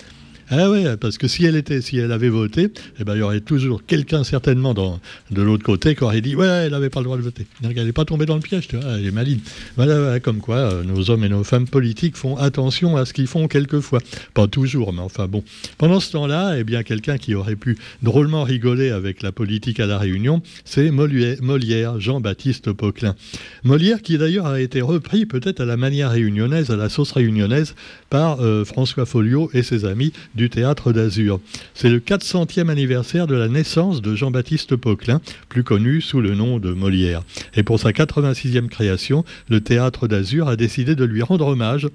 Ah 0.51 0.71
ouais, 0.71 0.97
parce 0.97 1.19
que 1.19 1.27
si 1.27 1.45
elle 1.45 1.55
était, 1.55 1.79
si 1.79 1.97
elle 1.97 2.11
avait 2.11 2.29
voté, 2.29 2.71
eh 2.99 3.03
ben, 3.03 3.13
il 3.13 3.19
y 3.19 3.21
aurait 3.21 3.39
toujours 3.39 3.85
quelqu'un 3.85 4.23
certainement 4.23 4.73
dans, 4.73 4.99
de 5.29 5.43
l'autre 5.43 5.63
côté 5.63 5.93
qui 5.93 6.03
aurait 6.03 6.21
dit 6.21 6.35
ouais, 6.35 6.47
elle 6.47 6.71
n'avait 6.71 6.89
pas 6.89 7.01
le 7.01 7.03
droit 7.03 7.17
de 7.17 7.21
voter. 7.21 7.45
elle 7.63 7.85
n'est 7.85 7.91
pas 7.91 8.05
tombée 8.05 8.25
dans 8.25 8.33
le 8.33 8.41
piège, 8.41 8.67
tu 8.67 8.75
vois, 8.75 8.97
elle 8.97 9.05
est 9.05 9.11
maligne. 9.11 9.41
Voilà, 9.75 10.19
comme 10.19 10.39
quoi 10.39 10.55
euh, 10.55 10.83
nos 10.83 11.11
hommes 11.11 11.23
et 11.23 11.29
nos 11.29 11.43
femmes 11.43 11.67
politiques 11.67 12.17
font 12.17 12.35
attention 12.35 12.97
à 12.97 13.05
ce 13.05 13.13
qu'ils 13.13 13.27
font 13.27 13.47
quelquefois. 13.47 13.99
Pas 14.33 14.47
toujours, 14.47 14.91
mais 14.91 15.01
enfin 15.01 15.27
bon. 15.27 15.43
Pendant 15.77 15.99
ce 15.99 16.11
temps-là, 16.13 16.55
eh 16.57 16.63
bien, 16.63 16.81
quelqu'un 16.81 17.19
qui 17.19 17.35
aurait 17.35 17.55
pu 17.55 17.77
drôlement 18.01 18.41
rigoler 18.41 18.89
avec 18.89 19.21
la 19.21 19.31
politique 19.31 19.79
à 19.79 19.85
la 19.85 19.99
Réunion, 19.99 20.41
c'est 20.65 20.89
Molière, 20.89 21.99
Jean-Baptiste 21.99 22.71
Poquelin. 22.71 23.15
Molière 23.63 24.01
qui 24.01 24.17
d'ailleurs 24.17 24.47
a 24.47 24.59
été 24.59 24.81
repris 24.81 25.27
peut-être 25.27 25.59
à 25.59 25.65
la 25.65 25.77
manière 25.77 26.09
réunionnaise, 26.09 26.71
à 26.71 26.75
la 26.75 26.89
sauce 26.89 27.11
réunionnaise, 27.11 27.75
par 28.09 28.41
euh, 28.41 28.65
François 28.65 29.05
Folliot 29.05 29.51
et 29.53 29.61
ses 29.61 29.85
amis 29.85 30.11
du 30.39 30.49
Théâtre 30.49 30.93
d'Azur. 30.93 31.41
C'est 31.73 31.89
le 31.89 31.99
400e 31.99 32.69
anniversaire 32.69 33.27
de 33.27 33.35
la 33.35 33.49
naissance 33.49 34.01
de 34.01 34.15
Jean-Baptiste 34.15 34.77
Poquelin, 34.77 35.19
plus 35.49 35.65
connu 35.65 35.99
sous 35.99 36.21
le 36.21 36.33
nom 36.33 36.59
de 36.59 36.71
Molière. 36.71 37.23
Et 37.55 37.63
pour 37.63 37.77
sa 37.77 37.91
86e 37.91 38.69
création, 38.69 39.25
le 39.49 39.59
Théâtre 39.59 40.07
d'Azur 40.07 40.47
a 40.47 40.55
décidé 40.55 40.95
de 40.95 41.03
lui 41.03 41.21
rendre 41.21 41.47
hommage 41.47 41.89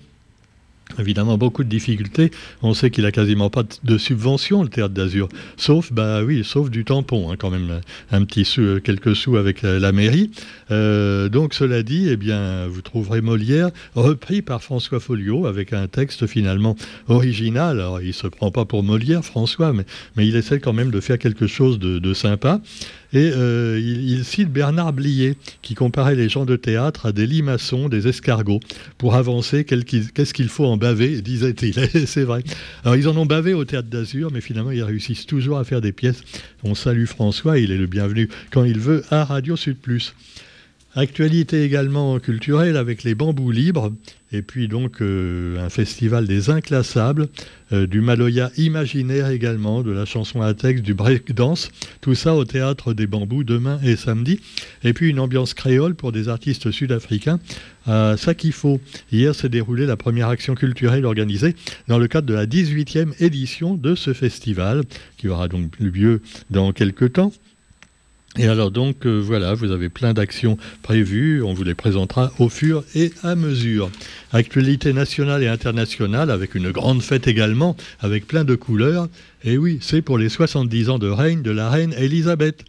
évidemment 0.98 1.38
beaucoup 1.38 1.64
de 1.64 1.68
difficultés. 1.68 2.30
On 2.62 2.74
sait 2.74 2.90
qu'il 2.90 3.06
a 3.06 3.12
quasiment 3.12 3.50
pas 3.50 3.62
de 3.82 3.98
subvention 3.98 4.62
le 4.62 4.68
théâtre 4.68 4.94
d'Azur, 4.94 5.28
sauf 5.56 5.92
bah 5.92 6.22
oui, 6.22 6.44
sauf 6.44 6.70
du 6.70 6.84
tampon 6.84 7.30
hein, 7.30 7.36
quand 7.38 7.50
même, 7.50 7.80
un 8.10 8.24
petit 8.24 8.44
sou, 8.44 8.60
euh, 8.60 8.80
quelques 8.80 9.16
sous 9.16 9.36
avec 9.36 9.62
la, 9.62 9.92
mairie. 9.92 10.30
Euh, 10.70 11.28
donc 11.28 11.54
cela 11.54 11.82
dit, 11.82 12.08
eh 12.08 12.16
bien 12.16 12.66
vous 12.66 12.82
trouverez 12.82 13.20
Molière 13.20 13.70
repris 13.94 14.42
par 14.42 14.62
François 14.62 15.00
Folliot 15.00 15.46
avec 15.46 15.72
un 15.72 15.86
texte 15.86 16.26
finalement 16.26 16.76
original. 17.08 17.80
Alors 17.80 18.00
il 18.00 18.14
se 18.14 18.26
prend 18.26 18.50
pas 18.50 18.64
pour 18.64 18.82
Molière, 18.82 19.24
François, 19.24 19.72
mais, 19.72 19.84
il 20.16 20.36
essaie 20.36 20.60
quand 20.60 20.72
même 20.72 20.90
de 20.90 21.00
faire 21.00 21.18
quelque 21.18 21.46
chose 21.46 21.78
de 21.78 22.14
sympa. 22.14 22.60
Et 23.14 23.30
euh, 23.32 23.80
il, 23.80 24.24
cite 24.24 24.50
Bernard 24.50 24.92
Blier, 24.92 25.36
qui 25.62 25.74
comparait 25.74 26.16
les 26.16 26.28
gens 26.28 26.44
de 26.44 26.56
théâtre 26.56 27.06
à 27.06 27.12
des 27.12 27.26
limaçons, 27.26 27.88
des 27.88 28.08
escargots. 28.08 28.60
Pour 28.98 29.14
avancer, 29.14 29.64
qu'est-ce 29.64 30.34
qu'il 30.34 30.48
faut 30.48 30.66
en 30.66 30.76
baver, 30.76 31.22
disait-il. 31.22 31.74
C'est 32.06 32.24
vrai. 32.24 32.42
Alors, 32.82 32.96
ils 32.96 33.08
en 33.08 33.16
ont 33.16 33.26
bavé 33.26 33.54
au 33.54 33.64
théâtre 33.64 33.88
d'Azur, 33.88 34.30
mais 34.32 34.40
finalement, 34.40 34.72
ils 34.72 34.82
réussissent 34.82 35.26
toujours 35.26 35.58
à 35.58 35.64
faire 35.64 35.80
des 35.80 35.92
pièces. 35.92 36.22
On 36.64 36.74
salue 36.74 37.06
François, 37.06 37.58
il 37.58 37.70
est 37.70 37.78
le 37.78 37.86
bienvenu 37.86 38.28
quand 38.50 38.64
il 38.64 38.78
veut 38.78 39.04
à 39.10 39.24
Radio 39.24 39.56
Sud. 39.56 39.76
Actualité 40.96 41.64
également 41.64 42.20
culturelle 42.20 42.76
avec 42.76 43.02
les 43.02 43.16
bambous 43.16 43.50
libres 43.50 43.92
et 44.34 44.42
puis 44.42 44.68
donc 44.68 45.00
euh, 45.00 45.64
un 45.64 45.70
festival 45.70 46.26
des 46.26 46.50
inclassables, 46.50 47.28
euh, 47.72 47.86
du 47.86 48.00
Maloya 48.00 48.50
imaginaire 48.56 49.28
également, 49.30 49.82
de 49.82 49.92
la 49.92 50.04
chanson 50.04 50.42
à 50.42 50.54
texte, 50.54 50.82
du 50.82 50.94
breakdance, 50.94 51.70
tout 52.00 52.14
ça 52.14 52.34
au 52.34 52.44
théâtre 52.44 52.94
des 52.94 53.06
bambous 53.06 53.44
demain 53.44 53.78
et 53.84 53.96
samedi. 53.96 54.40
Et 54.82 54.92
puis 54.92 55.10
une 55.10 55.20
ambiance 55.20 55.54
créole 55.54 55.94
pour 55.94 56.10
des 56.10 56.28
artistes 56.28 56.70
sud-africains 56.70 57.38
à 57.86 58.16
Sakifo. 58.16 58.80
Hier 59.12 59.34
s'est 59.34 59.48
déroulée 59.48 59.86
la 59.86 59.96
première 59.96 60.28
action 60.28 60.54
culturelle 60.54 61.06
organisée 61.06 61.54
dans 61.86 61.98
le 61.98 62.08
cadre 62.08 62.26
de 62.26 62.34
la 62.34 62.46
18e 62.46 63.14
édition 63.20 63.74
de 63.74 63.94
ce 63.94 64.12
festival, 64.12 64.82
qui 65.16 65.28
aura 65.28 65.48
donc 65.48 65.78
lieu 65.78 66.22
dans 66.50 66.72
quelques 66.72 67.12
temps. 67.12 67.32
Et 68.36 68.48
alors 68.48 68.72
donc 68.72 69.06
euh, 69.06 69.20
voilà, 69.20 69.54
vous 69.54 69.70
avez 69.70 69.88
plein 69.88 70.12
d'actions 70.12 70.58
prévues, 70.82 71.40
on 71.42 71.54
vous 71.54 71.62
les 71.62 71.76
présentera 71.76 72.32
au 72.40 72.48
fur 72.48 72.82
et 72.96 73.12
à 73.22 73.36
mesure. 73.36 73.90
Actualité 74.32 74.92
nationale 74.92 75.44
et 75.44 75.46
internationale 75.46 76.32
avec 76.32 76.56
une 76.56 76.72
grande 76.72 77.00
fête 77.00 77.28
également, 77.28 77.76
avec 78.00 78.26
plein 78.26 78.42
de 78.42 78.56
couleurs. 78.56 79.08
Et 79.44 79.56
oui, 79.56 79.78
c'est 79.80 80.02
pour 80.02 80.18
les 80.18 80.28
70 80.28 80.90
ans 80.90 80.98
de 80.98 81.08
règne 81.08 81.42
de 81.42 81.52
la 81.52 81.70
reine 81.70 81.94
Elisabeth. 81.96 82.64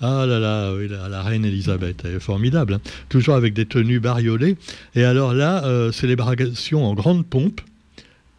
Ah 0.00 0.24
là 0.26 0.38
là, 0.38 0.72
la, 1.08 1.22
reine 1.22 1.44
Elisabeth, 1.44 2.02
elle 2.04 2.16
est 2.16 2.20
formidable, 2.20 2.74
hein. 2.74 2.80
toujours 3.08 3.34
avec 3.34 3.52
des 3.52 3.66
tenues 3.66 4.00
bariolées. 4.00 4.56
Et 4.96 5.04
alors 5.04 5.34
là, 5.34 5.64
euh, 5.64 5.92
célébration 5.92 6.84
en 6.84 6.94
grande 6.94 7.26
pompe. 7.26 7.60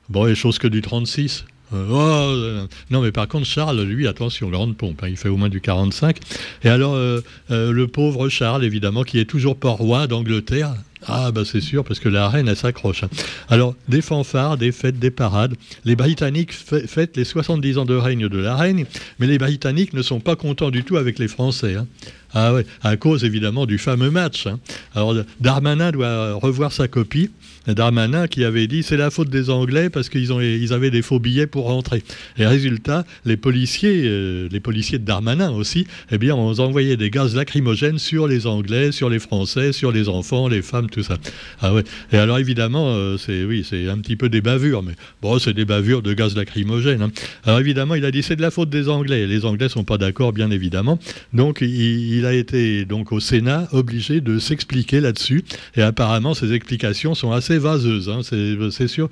Bon, 0.10 0.25
les 0.25 0.36
choses 0.36 0.58
que 0.58 0.68
du 0.68 0.82
36, 0.82 1.46
euh, 1.74 2.65
oh, 2.65 2.68
non, 2.92 3.01
mais 3.01 3.12
par 3.12 3.27
contre, 3.27 3.46
Charles, 3.46 3.82
lui, 3.82 4.08
attention, 4.08 4.50
grande 4.50 4.77
pompe, 4.77 5.03
hein, 5.03 5.08
il 5.10 5.18
fait 5.18 5.30
au 5.30 5.38
moins 5.38 5.50
du 5.50 5.62
45. 5.62 6.18
Et 6.63 6.70
alors, 6.70 6.94
euh, 6.96 7.22
euh, 7.51 7.72
le 7.72 7.88
pauvre 7.88 8.30
Charles, 8.30 8.63
évidemment, 8.63 9.03
qui 9.03 9.20
est 9.20 9.25
toujours 9.25 9.58
pas 9.58 9.70
roi 9.70 10.08
d'Angleterre. 10.08 10.75
Ah, 11.06 11.32
bah 11.32 11.44
c'est 11.46 11.62
sûr, 11.62 11.84
parce 11.84 12.00
que 12.00 12.08
la 12.08 12.30
reine, 12.30 12.48
elle 12.48 12.56
s'accroche. 12.56 13.03
Hein. 13.03 13.10
Alors, 13.50 13.75
des 13.89 14.01
fanfares, 14.01 14.58
des 14.58 14.72
fêtes, 14.72 15.00
des 15.00 15.12
parades. 15.12 15.56
Les 15.84 15.96
Britanniques 15.96 16.53
fêtent 16.53 17.18
les 17.18 17.25
70 17.25 17.77
ans 17.77 17.86
de 17.86 17.96
règne 17.96 18.30
de 18.30 18.38
la 18.38 18.56
reine, 18.56 18.86
mais 19.20 19.27
les 19.27 19.38
Britanniques 19.38 19.94
ne 19.94 20.01
sont 20.01 20.22
pas 20.22 20.38
contents 20.38 20.72
du 20.72 20.84
tout 20.84 20.96
avec 20.96 21.20
les 21.20 21.27
Français. 21.27 21.75
Hein. 21.75 21.88
Ah 22.34 22.54
ouais, 22.54 22.66
à 22.82 22.98
cause 22.98 23.24
évidemment 23.24 23.66
du 23.66 23.78
fameux 23.78 24.10
match. 24.10 24.48
Alors, 24.96 25.16
Darmanin 25.40 25.92
doit 25.92 26.34
revoir 26.34 26.72
sa 26.72 26.88
copie. 26.88 27.30
Darmanin 27.68 28.28
qui 28.28 28.44
avait 28.44 28.68
dit 28.68 28.84
c'est 28.84 28.98
la 28.98 29.10
faute 29.10 29.30
des 29.30 29.50
Anglais 29.50 29.90
parce 29.90 30.10
qu'ils 30.10 30.32
ils 30.32 30.74
avaient 30.74 30.92
des 30.92 31.02
faux 31.02 31.20
billets 31.20 31.48
pour 31.48 31.66
rentrer. 31.66 32.04
Et 32.38 32.46
résultat, 32.46 33.06
les 33.24 33.38
policiers, 33.38 34.04
euh, 34.06 34.50
les 34.52 34.60
policiers 34.60 35.00
de 35.00 35.06
Darmanin 35.06 35.52
aussi, 35.52 35.88
eh 36.12 36.18
bien, 36.18 36.36
ont 36.36 36.60
envoyé 36.60 36.98
des 36.98 37.10
gaz 37.10 37.36
lacrymogènes 37.36 38.00
sur 38.00 38.28
les 38.28 38.48
Anglais, 38.48 38.92
sur 38.92 39.10
les 39.10 39.20
Français, 39.20 39.72
sur 39.72 39.92
les 39.92 40.10
enfants, 40.10 40.48
les 40.48 40.62
femmes, 40.62 40.90
tout 40.90 41.04
ça. 41.04 41.18
Ah 41.62 41.74
ouais. 41.74 41.84
Et 42.12 42.18
alors 42.18 42.40
évidemment, 42.40 42.88
euh, 42.90 43.18
c'est 43.18 43.46
oui, 43.46 43.66
c'est 43.68 43.88
un 43.88 44.00
petit 44.00 44.16
peu 44.16 44.28
des 44.28 44.42
bavures, 44.42 44.84
mais 44.84 44.94
bon, 45.22 45.40
c'est 45.40 45.54
des 45.54 45.66
bavures 45.66 46.02
de 46.02 46.13
gaz 46.13 46.36
lacrymogène. 46.36 47.02
Hein. 47.02 47.12
Alors 47.46 47.60
évidemment, 47.60 47.96
il 47.96 48.04
a 48.04 48.12
dit 48.12 48.24
c'est 48.24 48.36
de 48.36 48.42
la 48.42 48.52
faute 48.52 48.70
des 48.70 48.90
Anglais. 48.90 49.25
Les 49.25 49.46
Anglais 49.46 49.70
sont 49.70 49.84
pas 49.86 49.98
d'accord, 49.98 50.34
bien 50.34 50.52
évidemment. 50.52 51.00
Donc 51.32 51.60
il, 51.62 52.23
il 52.23 52.23
a 52.25 52.34
été 52.34 52.86
donc 52.86 53.12
au 53.12 53.20
Sénat 53.20 53.68
obligé 53.72 54.22
de 54.22 54.39
s'expliquer 54.39 55.01
là-dessus. 55.01 55.44
Et 55.75 55.82
apparemment, 55.82 56.34
ces 56.34 56.53
explications 56.53 57.15
sont 57.15 57.32
assez 57.32 57.58
vaseuse, 57.58 58.10
hein, 58.10 58.22
c'est 58.24 58.88
sûr. 58.88 59.10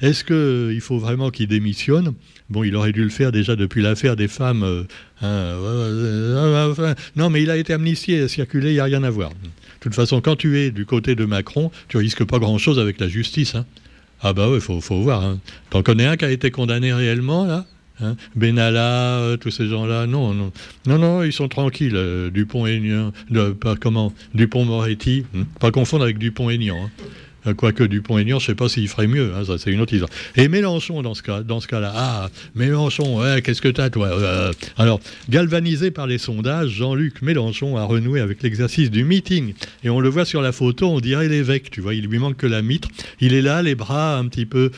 Est-ce 0.00 0.24
qu'il 0.24 0.80
faut 0.80 0.98
vraiment 0.98 1.30
qu'il 1.30 1.48
démissionne? 1.48 2.14
Bon, 2.50 2.62
il 2.62 2.76
aurait 2.76 2.92
dû 2.92 3.02
le 3.02 3.10
faire 3.10 3.32
déjà 3.32 3.56
depuis 3.56 3.80
l'affaire 3.82 4.16
des 4.16 4.28
femmes. 4.28 4.62
Euh, 4.62 4.84
hein, 5.22 6.94
non, 7.16 7.30
mais 7.30 7.42
il 7.42 7.50
a 7.50 7.56
été 7.56 7.72
amnistié, 7.72 8.28
circulé, 8.28 8.70
il 8.70 8.74
n'y 8.74 8.80
a 8.80 8.84
rien 8.84 9.02
à 9.02 9.10
voir. 9.10 9.30
De 9.30 9.36
toute 9.80 9.94
façon, 9.94 10.20
quand 10.20 10.36
tu 10.36 10.58
es 10.58 10.70
du 10.70 10.84
côté 10.84 11.14
de 11.14 11.24
Macron, 11.24 11.70
tu 11.88 11.96
risques 11.96 12.24
pas 12.24 12.38
grand-chose 12.38 12.78
avec 12.78 13.00
la 13.00 13.08
justice. 13.08 13.54
Hein. 13.54 13.64
Ah 14.20 14.32
bah 14.32 14.48
oui, 14.48 14.56
il 14.56 14.60
faut, 14.60 14.80
faut, 14.80 15.00
voir. 15.00 15.36
T'en 15.70 15.82
connais 15.82 16.06
un 16.06 16.16
qui 16.16 16.24
a 16.24 16.30
été 16.30 16.50
condamné 16.50 16.92
réellement, 16.92 17.46
là? 17.46 17.66
Hein 18.00 18.16
Benalla, 18.34 19.18
euh, 19.20 19.36
tous 19.36 19.52
ces 19.52 19.68
gens-là, 19.68 20.06
non, 20.06 20.34
non, 20.34 20.50
non, 20.86 20.98
non, 20.98 21.22
ils 21.22 21.32
sont 21.32 21.48
tranquilles. 21.48 21.94
Euh, 21.94 22.30
Dupont-Aignan, 22.30 23.12
pas 23.60 23.76
comment, 23.76 24.12
Dupont-Moretti, 24.34 25.24
hein. 25.36 25.44
pas 25.60 25.70
confondre 25.70 26.02
avec 26.02 26.18
Dupont-Aignan. 26.18 26.76
Hein. 26.86 26.90
Euh, 27.46 27.54
quoique 27.54 27.84
Dupont-Aignan, 27.84 28.40
je 28.40 28.44
ne 28.44 28.46
sais 28.48 28.54
pas 28.56 28.68
s'il 28.68 28.88
ferait 28.88 29.06
mieux, 29.06 29.30
c'est 29.58 29.70
une 29.70 29.80
autre 29.80 29.92
histoire. 29.92 30.10
Et 30.34 30.48
Mélenchon 30.48 31.02
dans 31.02 31.14
ce 31.14 31.22
cas, 31.22 31.42
dans 31.42 31.60
ce 31.60 31.68
cas-là, 31.68 31.92
ah 31.94 32.30
Mélenchon, 32.56 33.20
qu'est-ce 33.44 33.60
que 33.60 33.68
t'as 33.68 33.90
toi 33.90 34.10
Alors 34.78 34.98
galvanisé 35.28 35.90
par 35.90 36.06
les 36.06 36.16
sondages, 36.16 36.70
Jean-Luc 36.70 37.20
Mélenchon 37.20 37.76
a 37.76 37.84
renoué 37.84 38.20
avec 38.20 38.42
l'exercice 38.42 38.90
du 38.90 39.04
meeting 39.04 39.52
et 39.84 39.90
on 39.90 40.00
le 40.00 40.08
voit 40.08 40.24
sur 40.24 40.40
la 40.40 40.52
photo, 40.52 40.88
on 40.88 41.00
dirait 41.00 41.28
l'évêque, 41.28 41.70
tu 41.70 41.82
vois, 41.82 41.94
il 41.94 42.06
lui 42.06 42.18
manque 42.18 42.38
que 42.38 42.46
la 42.46 42.62
mitre. 42.62 42.88
Il 43.20 43.34
est 43.34 43.42
là, 43.42 43.60
les 43.60 43.74
bras 43.74 44.16
un 44.16 44.26
petit 44.26 44.46
peu 44.46 44.70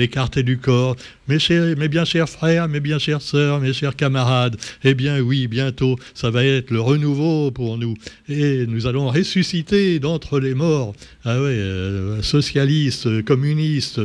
écartés 0.00 0.42
du 0.42 0.56
corps. 0.56 0.96
Mes, 1.30 1.38
chers, 1.38 1.76
bien 1.76 2.04
chers 2.04 2.28
frères, 2.28 2.66
mes 2.66 2.80
bien 2.80 2.98
chères 2.98 3.22
sœurs, 3.22 3.60
mes 3.60 3.72
chers 3.72 3.94
camarades, 3.94 4.56
eh 4.82 4.94
bien 4.94 5.20
oui, 5.20 5.46
bientôt, 5.46 5.96
ça 6.12 6.28
va 6.28 6.44
être 6.44 6.72
le 6.72 6.80
renouveau 6.80 7.52
pour 7.52 7.78
nous 7.78 7.94
et 8.28 8.66
nous 8.66 8.88
allons 8.88 9.08
ressusciter 9.08 10.00
d'entre 10.00 10.40
les 10.40 10.54
morts. 10.54 10.92
Ah. 11.24 11.36
Euh, 11.36 12.20
socialistes, 12.22 13.22
communistes, 13.22 14.00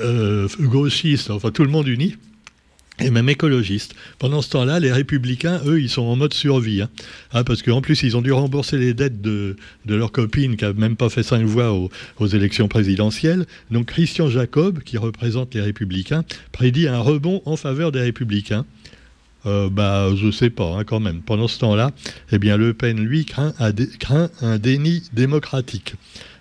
euh, 0.00 0.48
gauchistes, 0.58 1.30
enfin 1.30 1.52
tout 1.52 1.62
le 1.62 1.70
monde 1.70 1.86
uni 1.86 2.16
et 3.00 3.10
même 3.10 3.28
écologistes. 3.28 3.94
Pendant 4.18 4.42
ce 4.42 4.50
temps-là, 4.50 4.80
les 4.80 4.92
républicains, 4.92 5.60
eux, 5.66 5.80
ils 5.80 5.88
sont 5.88 6.02
en 6.02 6.16
mode 6.16 6.34
survie. 6.34 6.82
Hein. 6.82 6.88
Ah, 7.32 7.44
parce 7.44 7.62
qu'en 7.62 7.80
plus, 7.80 8.02
ils 8.02 8.16
ont 8.16 8.22
dû 8.22 8.32
rembourser 8.32 8.78
les 8.78 8.94
dettes 8.94 9.20
de, 9.20 9.56
de 9.86 9.94
leur 9.94 10.12
copine 10.12 10.56
qui 10.56 10.64
n'a 10.64 10.72
même 10.72 10.96
pas 10.96 11.08
fait 11.08 11.22
cinq 11.22 11.44
voix 11.44 11.72
aux, 11.72 12.26
élections 12.26 12.68
présidentielles. 12.68 13.46
Donc 13.70 13.86
Christian 13.86 14.28
Jacob, 14.28 14.80
qui 14.80 14.98
représente 14.98 15.54
les 15.54 15.60
républicains, 15.60 16.24
prédit 16.52 16.88
un 16.88 16.98
rebond 16.98 17.42
en 17.44 17.56
faveur 17.56 17.92
des 17.92 18.00
républicains. 18.00 18.64
Euh, 19.46 19.70
bah, 19.70 20.08
je 20.16 20.30
sais 20.30 20.50
pas, 20.50 20.76
hein, 20.76 20.84
quand 20.84 21.00
même. 21.00 21.22
Pendant 21.22 21.48
ce 21.48 21.58
temps-là, 21.60 21.92
eh 22.32 22.38
bien, 22.38 22.56
Le 22.56 22.74
Pen, 22.74 22.98
lui, 22.98 23.24
craint 23.24 23.54
un 23.58 24.58
déni 24.58 25.04
démocratique. 25.12 25.94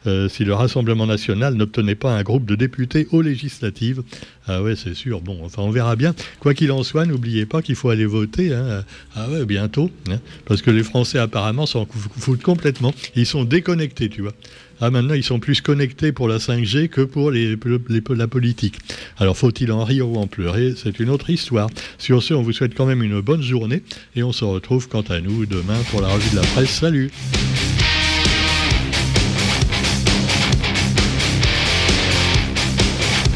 Euh, 0.07 0.29
si 0.29 0.45
le 0.45 0.53
Rassemblement 0.53 1.05
national 1.05 1.55
n'obtenait 1.55 1.95
pas 1.95 2.11
un 2.11 2.23
groupe 2.23 2.45
de 2.45 2.55
députés 2.55 3.07
aux 3.11 3.21
législatives. 3.21 4.03
Ah 4.47 4.63
ouais, 4.63 4.75
c'est 4.75 4.93
sûr. 4.93 5.21
Bon, 5.21 5.39
enfin, 5.43 5.61
on 5.61 5.69
verra 5.69 5.95
bien. 5.95 6.15
Quoi 6.39 6.53
qu'il 6.53 6.71
en 6.71 6.83
soit, 6.83 7.05
n'oubliez 7.05 7.45
pas 7.45 7.61
qu'il 7.61 7.75
faut 7.75 7.89
aller 7.89 8.05
voter. 8.05 8.53
Hein. 8.53 8.83
Ah 9.15 9.29
ouais, 9.29 9.45
bientôt. 9.45 9.91
Hein. 10.09 10.19
parce 10.45 10.61
que 10.61 10.71
les 10.71 10.83
Français, 10.83 11.19
apparemment, 11.19 11.65
s'en 11.65 11.85
foutent 12.17 12.43
complètement. 12.43 12.93
Ils 13.15 13.25
sont 13.25 13.43
déconnectés, 13.43 14.09
tu 14.09 14.21
vois. 14.21 14.33
Ah, 14.79 14.91
maintenant, 14.91 15.15
ils 15.15 15.23
sont 15.23 15.39
plus 15.39 15.61
connectés 15.61 16.11
pour 16.11 16.27
la 16.27 16.37
5G 16.37 16.87
que 16.87 17.01
pour 17.01 17.31
la 17.31 18.27
politique. 18.27 18.75
Alors, 19.17 19.35
faut-il 19.35 19.71
en 19.71 19.83
rire 19.83 20.07
ou 20.07 20.17
en 20.17 20.27
pleurer? 20.27 20.73
C'est 20.77 20.99
une 20.99 21.09
autre 21.09 21.29
histoire. 21.29 21.69
Sur 21.97 22.21
ce, 22.21 22.33
on 22.33 22.43
vous 22.43 22.53
souhaite 22.53 22.75
quand 22.75 22.85
même 22.85 23.03
une 23.03 23.19
bonne 23.21 23.41
journée 23.41 23.81
et 24.15 24.23
on 24.23 24.31
se 24.31 24.45
retrouve 24.45 24.87
quant 24.87 25.01
à 25.01 25.19
nous 25.19 25.45
demain 25.45 25.79
pour 25.89 26.01
la 26.01 26.09
revue 26.09 26.29
de 26.29 26.35
la 26.35 26.43
presse. 26.43 26.69
Salut 26.69 27.11